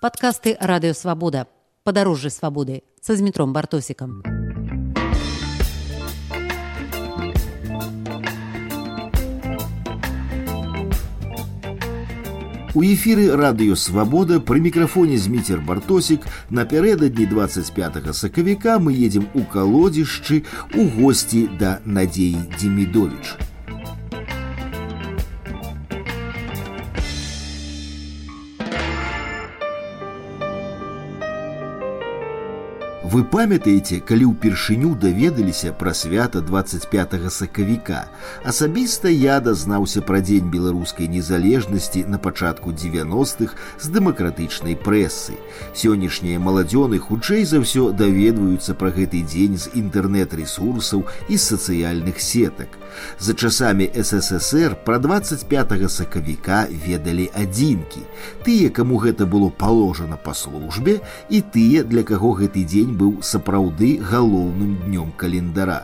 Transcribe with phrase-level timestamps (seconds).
[0.00, 1.46] Падкасты радыёвабода.
[1.84, 4.22] Падарожжы свабоды са зметром бартосікам.
[12.76, 20.44] У эфіры радыёвабода пры мікрафоне зміцер бартосік напярэдадні 25 сакавіка мы едзем у калодзішчы
[20.76, 23.39] у госці да надзеі Демідович.
[33.10, 38.08] Вы памятаеце, калі ўпершыню даведаліся пра свята 25 сакавіка.
[38.42, 45.38] Асабіста я дазнаўся пра дзень беларускай незалежнасці на пачатку 90-х з дэмакратычнай прэсы.
[45.70, 52.74] Сённяшнія маладзёны хутчэй за ўсё даведваюцца пра гэты дзень з інтэрнэт-рэсурсаў і сацыяльных сетак.
[53.22, 55.46] За часамі ССР пра 25
[55.86, 58.02] сакавіка ведалі адзінкі.
[58.42, 60.98] Тыя, каму гэта было паложана па службе
[61.30, 65.81] і тыя, для каго гэты дзень быў сапраўды галоўным днём календара.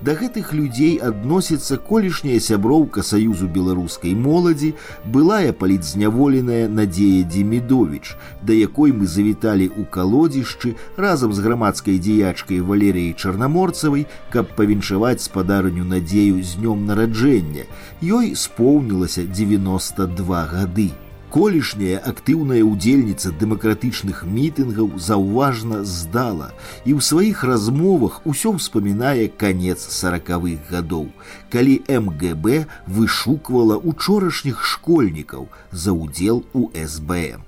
[0.00, 4.72] Да гэтых людзей адносіцца колішняя сяброўка саюзу беларускай моладзі,
[5.04, 13.12] былая палітзняволеная надзея Демідович, да якой мы завіталі ў калодзішчы разам з грамадскай дзеячкай валерыяй
[13.16, 17.68] чарнаморцавай, каб павіншаваць спадарню надзею з днём нараджэння.
[18.00, 20.90] Ёй споўнілася 92 гады
[21.30, 26.50] колішняя актыўная ўдзельніца дэмакратычных мітынгаў заўважна здала
[26.84, 31.06] і ў сваіх размовах усё ўспамінае канец сорокавых гадоў,
[31.54, 37.46] калі МГБ вышуквала учорашніх школьнікаў за ўдзел у СБМ.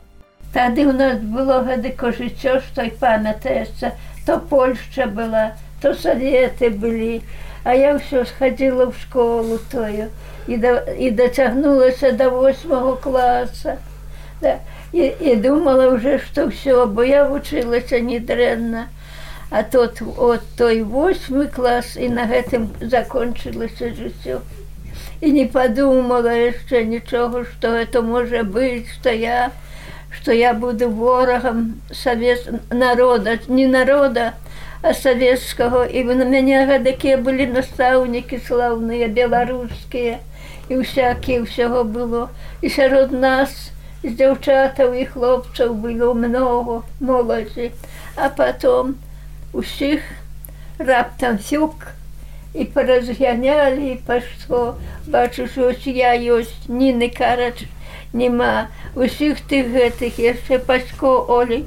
[0.52, 7.22] Тады у нас было гэтыко жыццё, што і памятаецца, то Польшча была, то саветы былі,
[7.64, 10.10] а я ўсё схадзіла ў школу тою
[10.46, 13.78] і, да, і дацягнулася до восьмого класа
[14.40, 14.58] да,
[14.92, 18.88] і, і думала уже што ўсё бо я вучылася недрэнна
[19.50, 24.42] а тут от той восьмы клас і на гэтым закончылася жыццё
[25.20, 29.52] і не подумала яшчэ нічога што это можа быць што я
[30.10, 34.34] што я буду ворагам савет народа не народа
[34.82, 40.18] а савецкага і вы на мяне гэтакія былі настаўнікі слаўныя беларускія
[40.68, 42.26] і ўсякі ўсяго было.
[42.62, 43.54] І сярод нас
[44.02, 47.70] з дзяўчатаў і хлопцаў было много моладзі
[48.16, 48.96] а потом
[49.52, 50.02] усіх
[50.78, 51.94] раптам сюк
[52.52, 54.76] і паразганялі па што
[55.06, 57.64] бачу ось я ёсць ніны карач
[58.12, 58.68] нема.
[58.94, 61.64] Усіх тых гэтых яшчэ пачко олі.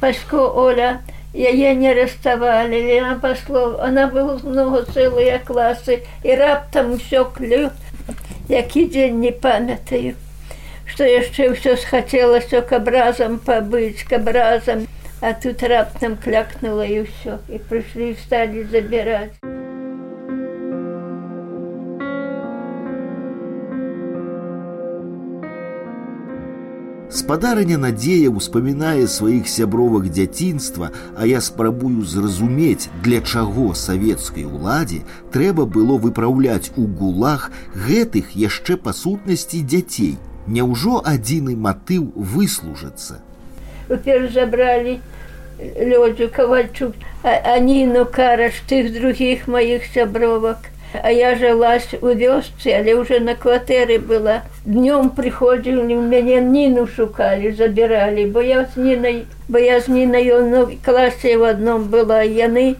[0.00, 1.00] Пачко оля
[1.36, 7.70] яе не раставалі яна пасло она было много цэлыя класы і раптам усё клю
[8.48, 10.14] які дзень не памятаю.
[10.86, 14.86] Што яшчэ ўсё схацелася каб разам пабыць каб разам
[15.20, 19.55] а тут раптам клякнула і ўсё і прыйшлі сталі забіраць
[27.25, 35.01] Спадарыня надзея ўспамінае сваіх сябровак дзяцінства, а я спрабую зразумець, для чаго савецкай уладзе
[35.33, 40.15] трэба было выпраўляць у гулах гэтых яшчэ па сутнасці дзяцей.
[40.47, 43.19] Няўжо адзіны матыў выслужыцца.
[43.89, 44.99] Уперш забралі
[45.59, 52.94] лёдзю кавальчук, а ніну караш тых другіх маіх сябровак А я жылась у вёсцы, але
[52.94, 54.42] уже на кватэры была.
[54.64, 60.70] Днём прыходзілі мяне ніну шукалі, забіралі, бо я з нінай, бо я з нінай ну,
[60.84, 62.76] класе в адном была яны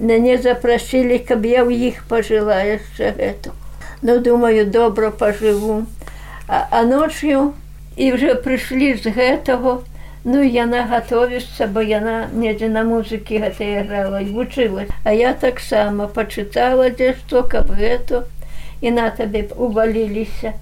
[0.00, 3.52] мяне запрасілі, каб я ў іх пажыла яшчэ гэту.
[4.02, 5.86] Ну думаю, добра пажыву.
[6.46, 7.54] А, а ночью
[7.96, 9.80] і вже прыйшлі з гэтага,
[10.26, 14.92] Ну яна гатовішся, бо яна недзе на музыкі гэта іграла і вучылась.
[15.04, 18.22] А я таксама пачытала дзе што, каб гэту
[18.80, 20.54] і на табе уваліліся.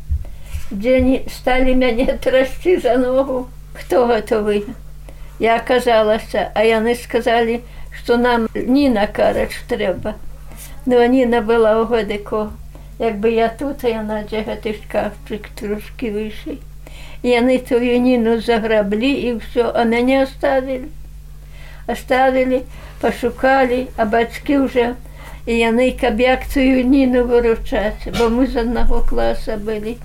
[0.73, 3.47] Дзе не сталі мяне трасці за ногу,
[3.79, 4.65] хто гэта вы?
[5.39, 7.61] Я аказалася, а яны сказалі,
[8.03, 10.17] што нам ні на карач трэба.
[10.91, 12.51] Ну ніна была ў гэтыко.
[12.99, 16.59] Як бы я тут, а яна дзе гэты шкафчык трошки вышэй
[17.23, 20.89] яны тую ніну заграблі і ўсё а мяне оставілі
[21.95, 22.63] оставілі
[23.01, 24.87] пашукалі а бацькі уже
[25.47, 29.97] і яны каб як тую ніну выручаць бо мы з аднаго класа былі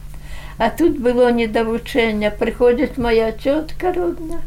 [0.57, 4.41] а тут было недавучэння прыходзіць моя цётка родна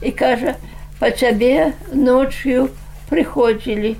[0.00, 0.56] і кажа
[0.98, 2.68] па цябе ночью
[3.08, 3.96] прыходзілі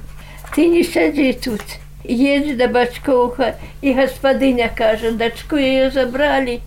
[0.57, 6.61] ты не сядзі тут едзь да бацькоўха і гаспадыня кажа дачку яе забралі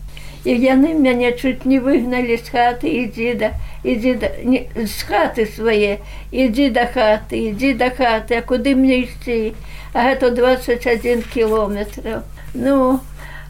[0.48, 3.50] і яны мяне чуть не выгналі з хаты ідзі да
[3.84, 6.00] ідзі да, не, з хаты свае
[6.32, 9.56] ідзі да хаты ідзі да хаты а куды мне ісці
[9.92, 12.24] а гэта 21 кіметраў
[12.54, 12.78] ну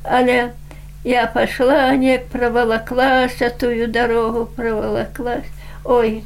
[0.03, 0.39] але
[1.03, 5.53] я пашла неяк правалаклася тую дарогу правалаклась
[5.99, 6.23] ой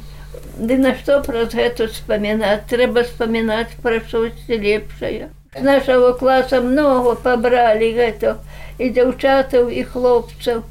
[0.56, 7.15] ды на што праз гэту спамінаць трэба спамінаць пра штосьці лепшае з нашего класа много
[7.15, 8.37] пабралі гэта
[8.77, 10.65] і дзяўчатаў і хлопцаў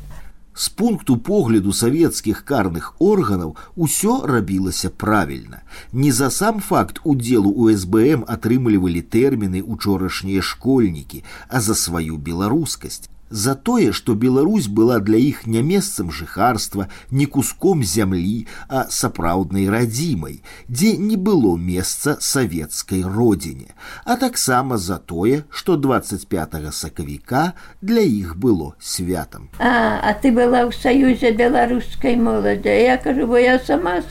[0.56, 5.60] З пункту погляду савецкіх карных органаў усё рабілася правільна.
[5.92, 13.09] Не за сам факт удзелу у СБМ атрымлівалі тэрміны учорашнія школьнікі, а за сваю беларускасць
[13.30, 19.68] за тое, што Беларусь была для іх не месцам жыхарства, не куском зямлі, а сапраўднай
[19.68, 23.74] радзімай, дзе не было месца савецкай родзіне,
[24.04, 29.50] а таксама за тое, што 25 сакавіка для іх было святам.
[29.58, 32.72] А, а ты была ў саюзе беларускай моладзя.
[32.72, 34.02] Я кажу, бо я сама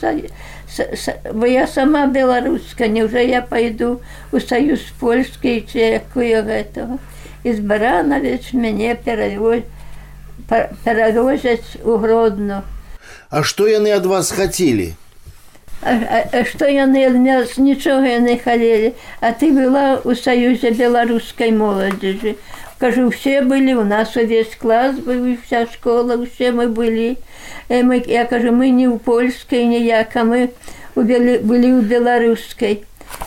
[1.32, 4.00] бо я сама беларуска, Няўжо я пайду
[4.32, 6.98] у саюз польскі ці якую гэтага
[7.43, 9.61] Из Баранович мяне перавозяць
[11.83, 12.63] у гродну.
[13.29, 14.93] А што яны ад вас хацелі?
[15.81, 20.71] А, а, а што яны ад мяс нічога яны халелі, А ты была ў саюзе
[20.71, 22.35] беларускай моладзежы.
[22.77, 27.17] Кажу все былі у нас увесь клас быў вся школа усе мы былі.
[27.69, 30.49] Э, мы, я кажу мы не ў польскай ніяка мы
[30.95, 32.83] былі ў беларускай.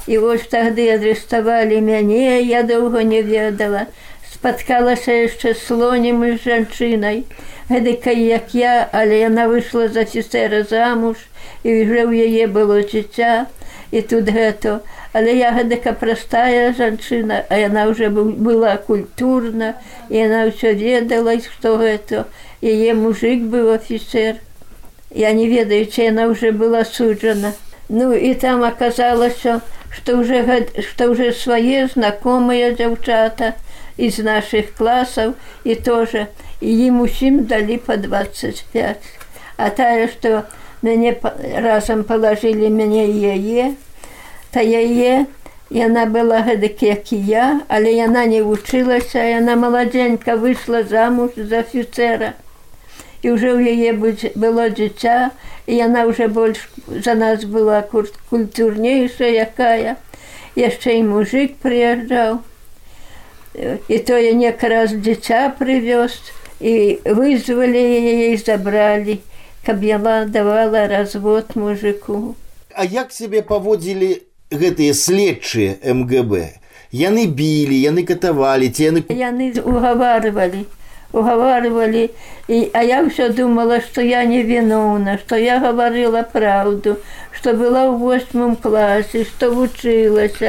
[0.06, 3.86] І вось тады адрыставалі мяне, я доўга не ведала.
[4.32, 7.25] Спаткалася яшчэ слонем і жанчынай.
[7.70, 11.16] Гэтыкай як я, але яна выйшла з афіцера замуж
[11.64, 13.46] і вже ў яе было дзіця
[13.94, 14.81] і тут гэта.
[15.14, 19.78] Але я гэтака простая жанчына, а яна ўжо была культурна,
[20.10, 22.26] і яна ўсё ведала, што гэта.
[22.58, 24.42] Яе мужик быў афіцер.
[25.14, 27.54] Я не ведаю, ці яна ўжо была суджана.
[27.88, 29.60] Ну і там аказалася,
[29.90, 33.52] што уже, што уже свае знакомыя дзяўчата
[33.98, 35.34] з наших класаў
[35.64, 36.26] і тоже
[36.60, 38.96] ім усім далі по 25.
[39.56, 40.44] А тая, што
[40.82, 41.14] мяне
[41.60, 43.75] разам палажылі мяне яе,
[44.50, 45.26] та яе,
[45.75, 51.64] Яна была гэтак як і я, але яна не вучылася, яна маладзенька выйшла замуж за
[51.64, 52.34] афіцера
[53.25, 53.91] і ўжо ў яе
[54.37, 55.32] было дзіця
[55.67, 59.97] і яна ўжо больш за нас была культурнейшая якая
[60.61, 62.44] яшчэ і мужик прыязджаў
[63.88, 66.21] і тое некараз дзіця прывёз
[66.61, 66.75] і
[67.17, 69.19] вызвалі яе і забралі
[69.65, 72.37] каб яна давала развод мужику.
[72.77, 74.20] А як сябе паводзілі
[74.53, 76.61] гэтыя следчыя МГБ
[76.93, 80.67] яны білі яны катавалі ці яны яны угаварвалі
[81.14, 82.11] уговаривали,
[82.49, 86.99] и, а я все думала, что я не виновна, что я говорила правду,
[87.32, 90.40] что была в восьмом классе, что училась,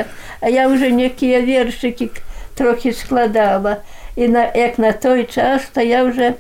[0.42, 2.12] а я уже некие вершики
[2.56, 3.84] трохи складала.
[4.16, 6.36] И на, як на той час, то я уже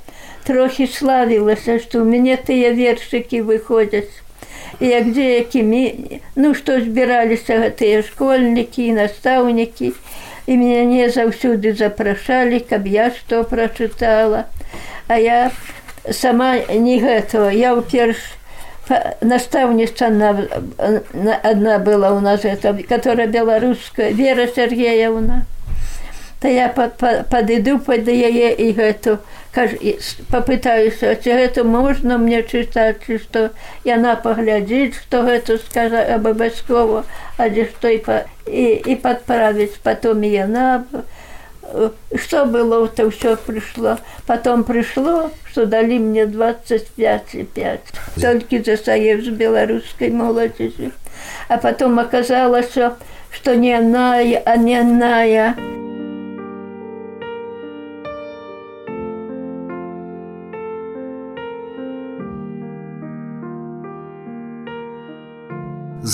[0.45, 4.05] трохи славилася, что у меня тыя вершики выходят.
[4.79, 9.91] І як деякімі ну што збіраліся гэтыя школьнікі і настаўнікі
[10.45, 14.45] і мяне заўсюды запрашалі, каб я што прачытала.
[15.07, 15.51] А я
[16.11, 18.21] сама не гэтага я ўперш
[19.21, 25.45] настаўніца адна была ў нас это, которая беларуская вера Сергеевна.
[26.39, 29.17] Та я падыду пад яе і гэту
[30.31, 33.43] попытаюся ці гэта можна мне чытаць ці што
[33.87, 37.03] яна паглядзіць што гэта скажа абавязкова
[37.37, 40.85] а дзе што і, па, і, і падправіць потом яна
[42.15, 43.97] что было то ўсё прыйшло
[44.27, 50.91] потом прыйшло что далі мне 25,5 толькі за саев з беларускай моладзі
[51.47, 52.95] а потом аказалася
[53.31, 55.74] что не ная а не ная а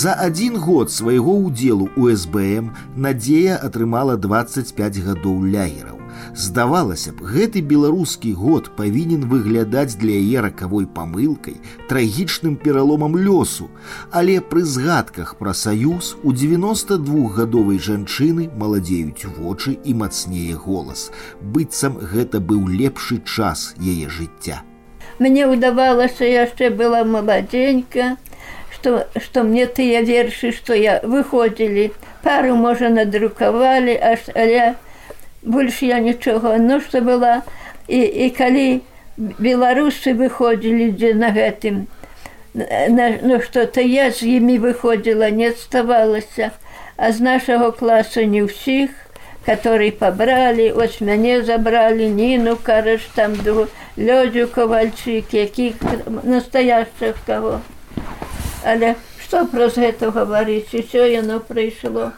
[0.01, 5.97] За адзін год свайго ўдзелу ў СБМ надзея атрымала 25 гадоў лягераў.
[6.35, 11.57] Здавалася б, гэты беларускі год павінен выглядаць для яе ракавой памылкай,
[11.89, 13.69] трагічным пераломам лёсу,
[14.11, 21.11] але пры згадках пра саюз у 92гадовай жанчыны маладзеюць вочы і мацнее голас.
[21.41, 24.63] быццам гэта быў лепшы час яе жыцця.
[25.19, 28.17] Мне ўдавалася яшчэ была маладзенька,
[28.82, 34.74] что, что мне тыя вершы, што я выходзілі, пару можа надрукавалі, аж але
[35.42, 37.42] больш я нічога, ну што была
[37.86, 38.82] і, і калі
[39.16, 41.86] беларусы выходзілі дзе на гэтым
[42.54, 46.50] на, ну что-то я з імі выходзіла не оставалася
[46.96, 48.90] а з нашага класу не ўсіх
[49.46, 53.38] который пабралі ось мяне забралі ніну караш там
[53.96, 55.78] лёдзю кавальчык якіх
[56.22, 57.60] настоящих кого
[58.64, 60.74] але што праз гэта гаварыць?
[60.74, 62.12] Усё яно прыйшло.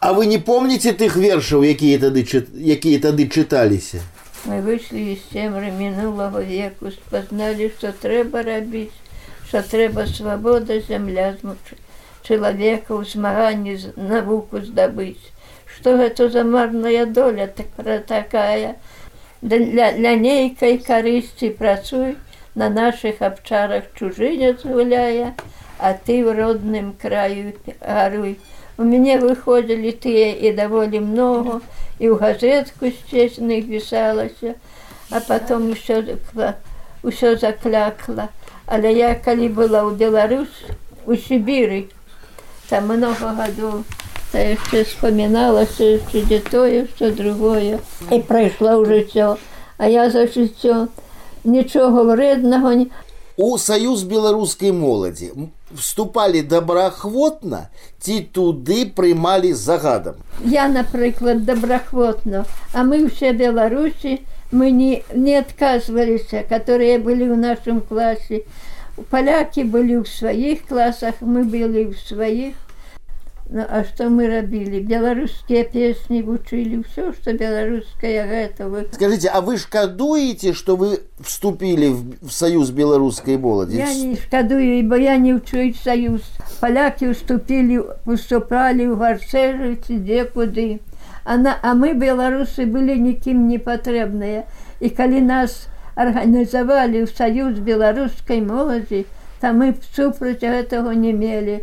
[0.00, 4.02] А вы не помните тых вершаў якія тады якія тады чыталіся?
[4.44, 8.92] Мы выйшлі з цемры мінулого веку спазналі што трэба рабіць
[9.48, 11.80] што трэба свабода зямля змучыць
[12.28, 15.32] чалавека ў змаганні навуку здабыць.
[15.74, 17.74] Што гэта за марная доля так
[18.06, 18.76] такая?
[19.42, 22.16] Для, для нейкай карысці працуй
[22.54, 25.53] на наших абчарах чужынец гуляе а
[26.04, 28.38] ты в родным краю гаруй
[28.78, 31.60] у мяне выходзілі тыя і даволі много
[31.98, 34.54] і ў газетку сцесных пісалася
[35.10, 36.02] а потом усё
[37.04, 38.28] ўсё заклякла.
[38.66, 40.64] Але я калі была ў Беларусь
[41.06, 41.92] у Сібіры
[42.68, 43.84] там много гадоў
[44.32, 47.78] та яшчэ вспоміналася дзе тое што другое
[48.10, 49.36] і прайшла ў жыццё
[49.78, 50.88] а я за жыццё
[51.44, 52.86] нічога вреднага не
[53.36, 55.32] у саюз беларускай моладзі
[55.74, 57.66] вступалі добраахвотна
[57.98, 60.20] ці туды прымалі загадам
[60.52, 64.20] я напрыклад добраахвотна а мы ўсе беларусі
[64.52, 68.44] мы не не адказваліся которые былі ў нашым класе
[69.10, 72.54] палякі былі ў сваіх класах мы былі ў сваіх
[73.50, 79.44] Ну, а что мы рабілі беларускія песні вучылі ўсё что беларуская гэта вы скажите а
[79.44, 81.92] вы шкадуеце что вы вступілі
[82.24, 86.24] в союз беларускай моладзі я не шкадую бо я не ўчуюць союз.
[86.60, 90.80] Палякі уступілі выступалі ў гарцэжы ці дзе куды.
[91.24, 94.44] Она а мы беларусы былі нікім не патрэбныя
[94.80, 99.04] і калі нас арганізавалі ў союз беларускай моладзі
[99.40, 101.60] там мы супраць гэтага не мелі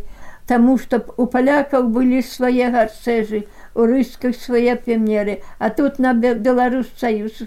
[0.52, 3.38] Таму што у палякаў былі свае гарцэжы,
[3.74, 7.38] у рысках свае пемеры, а тут на Беларус саюз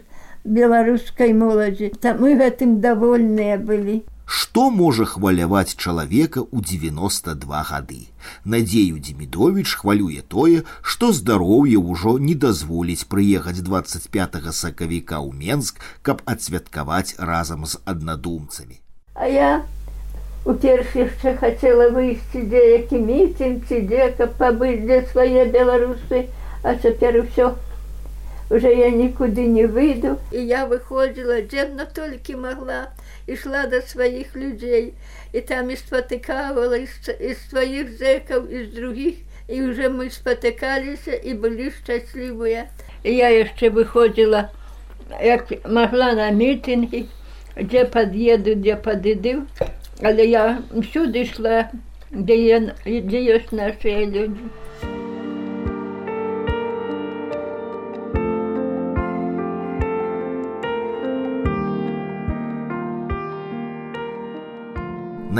[0.46, 1.92] беларускай моладзі.
[2.02, 4.02] Там мы гэтым давольныя былі.
[4.26, 8.00] Што можа хваляваць чалавека ў 92 гады.
[8.42, 16.26] Надзею Демідович хвалюе тое, што здароўе ўжо не дазволіць прыехаць 25 сакавіка ў Менск, каб
[16.26, 18.82] адсвяткаваць разам з аднадумцамі.
[19.14, 19.62] А я
[20.46, 26.28] у першы яшчэ хацела выйсці дзе які міцінг ці дзе каб пабыць дзе свае беларусы
[26.66, 27.56] а цяпер усё.
[28.50, 30.18] Уже я нікуды не выйду.
[30.32, 32.94] І я выходзіла дзедна толькі магла.
[33.26, 34.94] Ішла да сваіх людзей.
[35.34, 39.16] І там і спатыкавала і з сваіх зэкаў і з другіх.
[39.48, 42.70] І уже мы спатыкаліся і былі шчаслівыя.
[43.04, 44.50] Я яшчэ выходзіла
[45.22, 47.06] як магла на мітынгі
[47.58, 49.46] дзе пад'еду дзе падыду
[50.03, 51.71] але я всюды йшла,
[52.11, 54.31] де є, де є наші люди.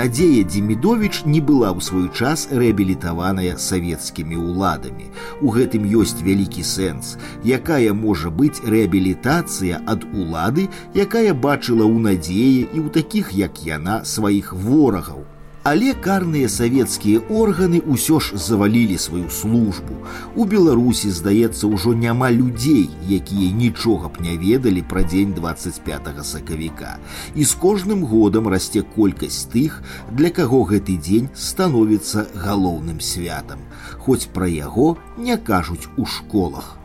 [0.06, 5.10] Надзея Демідович не была ў свой час рэабілітаваная савецкімі ўладамі.
[5.42, 12.60] У гэтым ёсць вялікі сэнс, якая можа быць рэабілітацыя ад улады, якая бачыла ў надзеі
[12.70, 15.26] і ў такіх, як яна сваіх ворагаў
[15.65, 19.93] але карныя савецкія органы ўсё ж завалілі сваю службу.
[20.35, 26.97] У Беларусі, здаецца, ужо няма людзей, якія нічога б не ведалі пра дзень 25 сакавіка.
[27.35, 33.61] І з кожным годам расце колькасць тых, для каго гэты дзень становіцца галоўным святам.
[34.01, 36.77] Хоць пра яго не кажуць у школах.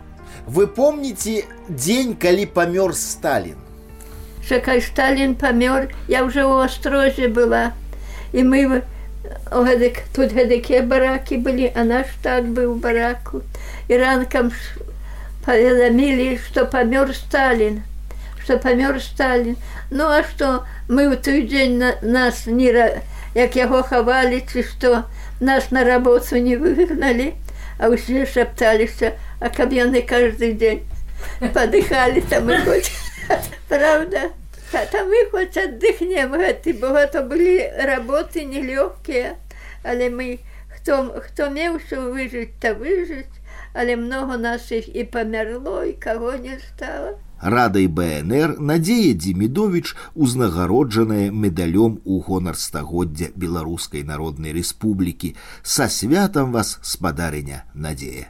[0.46, 3.56] Вы помніце дзень, калі памёр Сталін.
[4.46, 7.72] Чакай Сталін памёр, я ўжо ў астрозе была
[8.33, 8.83] І мы
[9.51, 13.43] гэтак, тут гэтакія баракі былі а наш так быў бараку.
[13.87, 14.51] І ранкам
[15.45, 17.81] паведамілі што памёр сталін
[18.43, 19.57] што памёр сталін
[19.89, 20.51] ну а што
[20.87, 22.69] мы ў той дзень на нас не
[23.37, 25.03] як яго хавалі ці што
[25.39, 27.31] нас на работу не выгналі
[27.79, 30.85] а ўсе шапталіся а каб яны каждый дзень
[31.57, 32.91] падыхалі там і хоць
[33.71, 34.29] правда
[34.71, 39.35] Та мы хоць аддыхнем гэты, бо гэта былі работы нелёгкія,
[39.83, 40.39] але мы
[40.71, 43.35] хто, хто меўся выжыць, то выжыць,
[43.73, 47.19] але многа нашых і памярло і каго не стала.
[47.41, 55.35] Радай БНР Надзея Демідович узнагароджаная медалём у гонар стагоддзя беларускай народнай рэспублікі.
[55.63, 58.29] Са святам вас спадарыня надзея.